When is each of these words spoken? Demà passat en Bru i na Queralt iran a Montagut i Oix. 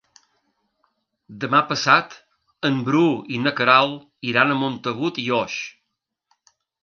Demà 1.43 1.59
passat 1.71 2.15
en 2.71 2.79
Bru 2.87 3.03
i 3.37 3.39
na 3.43 3.53
Queralt 3.61 4.01
iran 4.33 4.53
a 4.53 4.57
Montagut 4.65 5.23
i 5.27 5.29
Oix. 5.41 5.59